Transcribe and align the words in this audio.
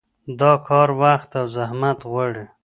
دا 0.39 0.53
کار 0.67 0.89
وخت 1.01 1.29
او 1.39 1.45
زحمت 1.55 1.99
غواړي. 2.11 2.45